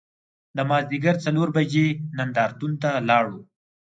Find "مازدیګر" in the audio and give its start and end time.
0.69-1.15